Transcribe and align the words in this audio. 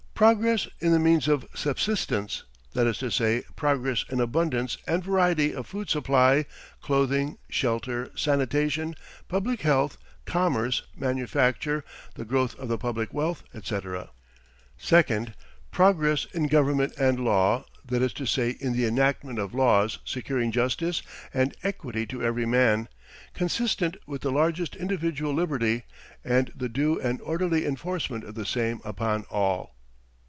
Progress 0.21 0.67
in 0.79 0.91
the 0.91 0.99
means 0.99 1.27
of 1.27 1.47
subsistence, 1.55 2.43
that 2.73 2.85
is 2.85 2.99
to 2.99 3.09
say, 3.09 3.41
progress 3.55 4.05
in 4.07 4.19
abundance 4.19 4.77
and 4.87 5.03
variety 5.03 5.51
of 5.51 5.65
food 5.65 5.89
supply, 5.89 6.45
clothing, 6.79 7.39
shelter, 7.49 8.11
sanitation, 8.15 8.93
public 9.27 9.61
health, 9.61 9.97
commerce, 10.25 10.83
manufacture, 10.95 11.83
the 12.13 12.23
growth 12.23 12.53
of 12.59 12.67
the 12.67 12.77
public 12.77 13.11
wealth, 13.11 13.41
etc. 13.55 14.11
2nd. 14.79 15.33
Progress 15.71 16.25
in 16.33 16.45
government 16.45 16.93
and 16.99 17.19
law, 17.25 17.65
that 17.83 18.03
is 18.03 18.13
to 18.13 18.27
say, 18.27 18.51
in 18.59 18.73
the 18.73 18.85
enactment 18.85 19.39
of 19.39 19.55
laws 19.55 19.97
securing 20.05 20.51
justice 20.51 21.01
and 21.33 21.55
equity 21.63 22.05
to 22.05 22.21
every 22.21 22.45
man, 22.45 22.87
consistent 23.33 23.97
with 24.05 24.21
the 24.21 24.31
largest 24.31 24.75
individual 24.75 25.33
liberty, 25.33 25.81
and 26.23 26.51
the 26.55 26.69
due 26.69 26.99
and 27.01 27.19
orderly 27.21 27.65
enforcement 27.65 28.23
of 28.23 28.35
the 28.35 28.45
same 28.45 28.79
upon 28.85 29.25
all. 29.31 29.73